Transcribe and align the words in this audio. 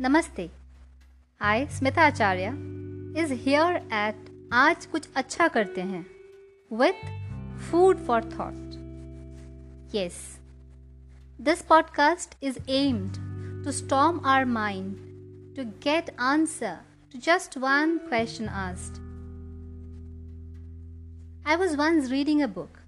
नमस्ते 0.00 0.48
I 1.40 1.66
Smita 1.76 2.02
Acharya 2.06 2.48
is 3.20 3.32
here 3.44 3.76
eight 3.76 4.30
आज 4.52 4.86
कुछ 4.92 5.08
अच्छा 5.16 5.48
करते 5.48 5.80
हैं 5.80 6.04
with 6.70 7.04
food 7.70 8.04
for 8.06 8.24
thought 8.38 8.78
yes 9.94 10.22
this 11.40 11.62
podcast 11.68 12.36
is 12.42 12.58
aimed 12.68 13.18
to 13.64 13.72
storm 13.72 14.20
our 14.24 14.44
mind 14.44 14.96
to 15.56 15.70
get 15.84 16.10
answer 16.30 16.76
to 17.12 17.18
just 17.24 17.58
one 17.58 17.96
question 18.08 18.48
asked 18.64 19.08
I 21.44 21.56
was 21.56 21.76
once 21.76 22.10
reading 22.12 22.42
a 22.42 22.48
book 22.48 22.78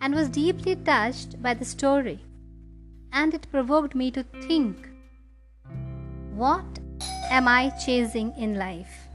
and 0.00 0.14
was 0.14 0.28
deeply 0.28 0.74
touched 0.74 1.40
by 1.40 1.54
the 1.54 1.64
story, 1.64 2.18
and 3.12 3.34
it 3.34 3.46
provoked 3.50 3.94
me 3.94 4.10
to 4.10 4.24
think 4.24 4.88
what 6.37 6.79
am 7.31 7.47
I 7.47 7.71
chasing 7.83 8.31
in 8.37 8.55
life? 8.55 9.07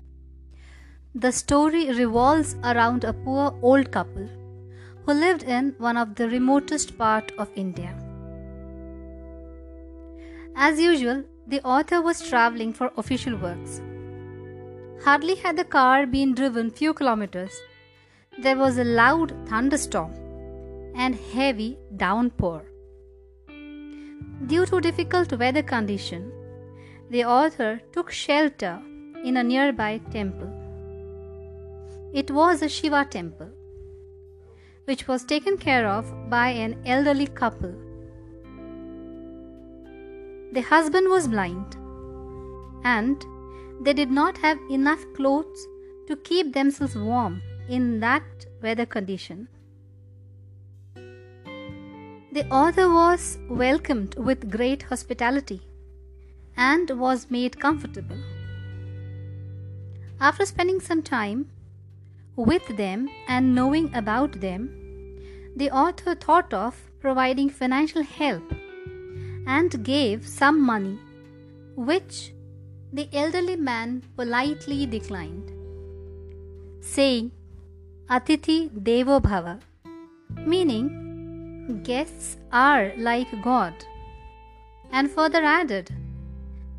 The 1.15 1.31
story 1.31 1.93
revolves 1.93 2.57
around 2.65 3.05
a 3.05 3.13
poor 3.13 3.55
old 3.63 3.93
couple 3.93 4.29
who 5.05 5.13
lived 5.13 5.45
in 5.45 5.75
one 5.79 5.97
of 5.97 6.17
the 6.17 6.29
remotest 6.29 6.99
part 6.99 7.31
of 7.39 7.49
India. 7.55 7.95
As 10.57 10.81
usual, 10.81 11.23
the 11.47 11.61
author 11.63 12.03
was 12.03 12.29
traveling 12.29 12.73
for 12.73 12.91
official 12.97 13.37
works. 13.37 13.81
Hardly 15.05 15.37
had 15.37 15.57
the 15.57 15.65
car 15.65 16.07
been 16.07 16.35
driven 16.35 16.71
few 16.71 16.93
kilometers, 16.93 17.53
there 18.39 18.57
was 18.57 18.79
a 18.79 18.85
loud 18.85 19.33
thunderstorm 19.49 20.13
and 20.97 21.15
heavy 21.15 21.79
downpour. 21.97 22.65
Due 24.47 24.67
to 24.67 24.81
difficult 24.81 25.33
weather 25.39 25.63
condition, 25.63 26.33
the 27.13 27.25
author 27.25 27.79
took 27.93 28.11
shelter 28.11 28.81
in 29.23 29.37
a 29.37 29.43
nearby 29.45 29.99
temple. 30.11 30.51
It 32.15 32.31
was 32.31 32.63
a 32.63 32.71
Shiva 32.71 33.05
temple, 33.05 33.51
which 34.87 35.07
was 35.07 35.23
taken 35.23 35.59
care 35.59 35.87
of 35.87 36.07
by 36.31 36.49
an 36.49 36.75
elderly 36.87 37.27
couple. 37.27 37.75
The 40.53 40.63
husband 40.63 41.11
was 41.11 41.29
blind, 41.29 41.77
and 42.83 43.27
they 43.83 43.93
did 43.93 44.11
not 44.11 44.39
have 44.39 44.59
enough 44.71 45.05
clothes 45.15 45.67
to 46.07 46.17
keep 46.17 46.55
themselves 46.55 46.97
warm 46.97 47.43
in 47.69 48.01
that 48.01 48.47
weather 48.63 48.87
condition. 48.87 49.49
The 52.33 52.47
author 52.51 52.89
was 52.91 53.39
welcomed 53.51 54.15
with 54.15 54.51
great 54.51 54.85
hospitality 54.85 55.61
and 56.57 56.91
was 56.91 57.31
made 57.31 57.59
comfortable. 57.61 58.19
After 60.21 60.47
spending 60.47 60.81
some 60.81 61.03
time 61.03 61.51
with 62.37 62.77
them 62.77 63.09
and 63.29 63.55
knowing 63.55 63.95
about 63.95 64.41
them, 64.41 64.71
the 65.57 65.71
author 65.71 66.15
thought 66.15 66.55
of 66.55 66.91
providing 67.01 67.51
financial 67.51 68.03
help 68.03 68.43
and 69.47 69.85
gave 69.85 70.27
some 70.27 70.61
money, 70.63 70.99
which 71.75 72.33
the 72.93 73.09
elderly 73.13 73.57
man 73.57 74.03
politely 74.17 74.87
declined, 74.87 75.51
saying, 76.81 77.33
Atithi 78.09 78.71
Devo 78.71 79.21
Bhava, 79.21 79.61
meaning 80.47 81.83
guests 81.83 82.37
are 82.53 82.93
like 82.97 83.29
God, 83.43 83.75
and 84.93 85.11
further 85.11 85.43
added, 85.43 85.91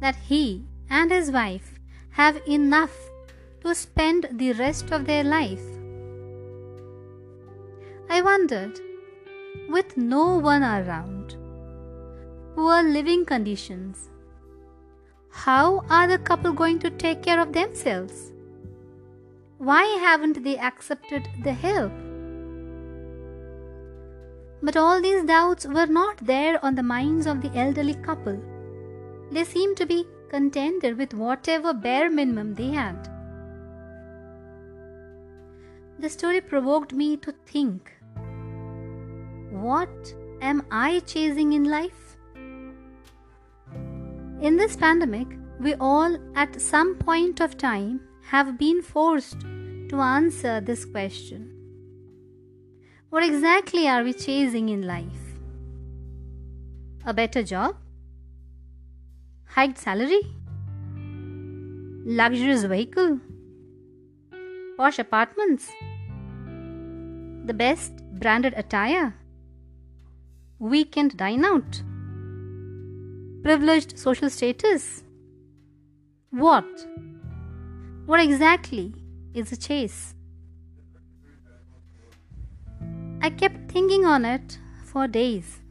that 0.03 0.17
he 0.27 0.61
and 0.89 1.11
his 1.11 1.31
wife 1.31 1.79
have 2.21 2.41
enough 2.45 2.95
to 3.61 3.73
spend 3.73 4.27
the 4.33 4.51
rest 4.53 4.91
of 4.91 5.05
their 5.05 5.23
life. 5.23 5.63
I 8.09 8.21
wondered, 8.21 8.81
with 9.69 9.95
no 9.95 10.25
one 10.37 10.61
around, 10.61 11.37
poor 12.53 12.83
living 12.83 13.25
conditions, 13.25 14.09
how 15.31 15.85
are 15.89 16.05
the 16.07 16.19
couple 16.19 16.51
going 16.51 16.79
to 16.79 16.89
take 16.89 17.23
care 17.23 17.39
of 17.39 17.53
themselves? 17.53 18.33
Why 19.57 19.83
haven't 20.07 20.43
they 20.43 20.57
accepted 20.57 21.29
the 21.43 21.53
help? 21.53 21.93
But 24.61 24.75
all 24.75 25.01
these 25.01 25.23
doubts 25.23 25.65
were 25.65 25.87
not 25.87 26.17
there 26.17 26.63
on 26.63 26.75
the 26.75 26.83
minds 26.83 27.25
of 27.25 27.41
the 27.41 27.57
elderly 27.57 27.95
couple. 27.95 28.41
They 29.33 29.43
seemed 29.45 29.77
to 29.77 29.87
be 29.87 30.05
contented 30.29 30.95
with 30.95 31.15
whatever 31.15 31.73
bare 31.73 32.07
minimum 32.07 32.53
they 32.53 32.67
had. 32.67 33.09
The 35.97 36.09
story 36.09 36.39
provoked 36.39 36.93
me 36.93 37.17
to 37.17 37.33
think 37.47 37.91
what 39.49 40.13
am 40.41 40.63
I 40.69 40.99
chasing 40.99 41.53
in 41.53 41.63
life? 41.63 42.17
In 44.41 44.57
this 44.57 44.75
pandemic, 44.75 45.27
we 45.59 45.73
all 45.75 46.17
at 46.35 46.61
some 46.61 46.95
point 46.95 47.39
of 47.39 47.57
time 47.57 48.01
have 48.29 48.57
been 48.59 48.83
forced 48.83 49.41
to 49.89 49.95
answer 49.99 50.59
this 50.61 50.85
question. 50.85 51.49
What 53.09 53.23
exactly 53.23 53.87
are 53.87 54.03
we 54.03 54.13
chasing 54.13 54.69
in 54.69 54.83
life? 54.83 55.23
A 57.05 57.13
better 57.13 57.41
job? 57.41 57.82
Hiked 59.55 59.77
salary, 59.77 60.21
luxurious 62.05 62.63
vehicle, 62.63 63.19
posh 64.77 64.97
apartments, 64.97 65.71
the 67.45 67.53
best 67.53 67.93
branded 68.13 68.55
attire, 68.57 69.13
weekend 70.57 71.15
dine 71.17 71.45
out, 71.45 71.83
privileged 73.43 73.99
social 73.99 74.27
status. 74.27 75.03
What? 76.31 76.87
What 78.07 78.21
exactly 78.21 78.95
is 79.35 79.51
a 79.51 79.57
chase? 79.57 80.15
I 83.21 83.29
kept 83.29 83.71
thinking 83.71 84.03
on 84.03 84.25
it 84.25 84.57
for 84.83 85.07
days, 85.07 85.61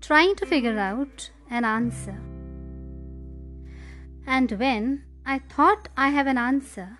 trying 0.00 0.34
to 0.36 0.46
figure 0.46 0.78
out 0.78 1.30
an 1.50 1.66
answer. 1.66 2.18
And 4.26 4.50
when 4.52 5.04
I 5.24 5.38
thought 5.38 5.88
I 5.96 6.08
have 6.08 6.26
an 6.26 6.36
answer, 6.36 6.98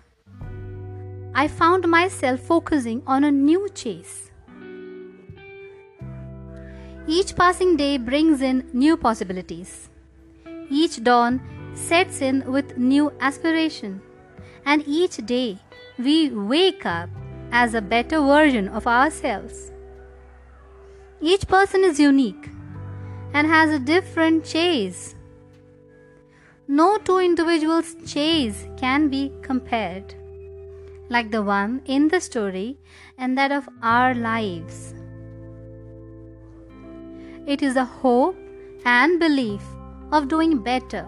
I 1.35 1.47
found 1.47 1.87
myself 1.87 2.39
focusing 2.39 3.03
on 3.05 3.23
a 3.23 3.31
new 3.31 3.67
chase. 3.75 4.31
Each 7.05 7.35
passing 7.35 7.77
day 7.77 7.97
brings 7.97 8.41
in 8.41 8.69
new 8.73 8.97
possibilities. 8.97 9.89
Each 10.69 11.03
dawn 11.03 11.41
sets 11.73 12.21
in 12.21 12.49
with 12.51 12.77
new 12.77 13.13
aspiration. 13.19 14.01
And 14.65 14.83
each 14.87 15.17
day 15.17 15.59
we 15.99 16.29
wake 16.29 16.85
up 16.85 17.09
as 17.51 17.73
a 17.73 17.81
better 17.81 18.19
version 18.19 18.67
of 18.69 18.87
ourselves. 18.87 19.71
Each 21.21 21.47
person 21.47 21.83
is 21.83 21.99
unique 21.99 22.49
and 23.33 23.47
has 23.47 23.69
a 23.69 23.79
different 23.79 24.45
chase 24.45 25.15
no 26.67 26.97
two 26.97 27.19
individuals' 27.19 27.95
chase 28.05 28.67
can 28.77 29.07
be 29.07 29.31
compared, 29.41 30.13
like 31.09 31.31
the 31.31 31.41
one 31.41 31.81
in 31.85 32.09
the 32.09 32.19
story 32.19 32.77
and 33.17 33.37
that 33.37 33.51
of 33.51 33.69
our 33.81 34.13
lives. 34.13 34.93
It 37.45 37.61
is 37.61 37.75
the 37.75 37.85
hope 37.85 38.35
and 38.83 39.17
belief 39.19 39.61
of 40.11 40.27
doing 40.27 40.57
better 40.57 41.07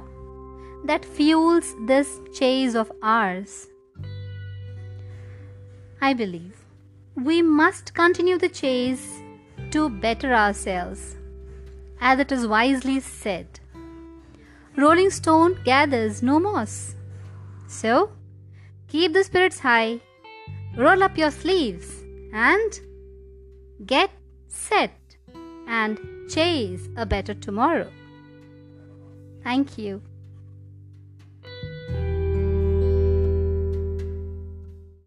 that 0.85 1.03
fuels 1.03 1.75
this 1.85 2.21
chase 2.33 2.73
of 2.75 2.89
ours. 3.03 3.67
I 5.99 6.13
believe 6.13 6.63
we 7.15 7.41
must 7.41 7.93
continue 7.93 8.37
the 8.37 8.47
chase 8.47 9.21
to 9.71 9.89
better 9.89 10.33
ourselves, 10.33 11.17
as 11.99 12.19
it 12.19 12.31
is 12.31 12.47
wisely 12.47 13.01
said. 13.01 13.59
Rolling 14.81 15.09
Stone 15.09 15.59
gathers 15.65 16.23
no 16.23 16.39
moss. 16.39 16.95
So, 17.67 18.11
keep 18.87 19.11
the 19.11 19.25
spirits 19.25 19.59
high, 19.59 19.99
roll 20.77 21.03
up 21.03 21.17
your 21.17 21.31
sleeves, 21.31 22.01
and 22.33 22.79
get 23.85 24.09
set 24.47 25.17
and 25.67 25.99
chase 26.29 26.87
a 26.95 27.05
better 27.05 27.33
tomorrow. 27.33 27.91
Thank 29.43 29.77
you. 29.77 30.01